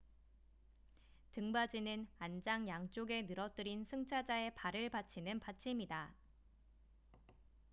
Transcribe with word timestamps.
등받이는 1.33 2.07
안장 2.17 2.67
양쪽에 2.67 3.21
늘어뜨린 3.21 3.85
승차자의 3.85 4.55
발을 4.55 4.89
받치는 4.89 5.39
받침이다 5.39 6.15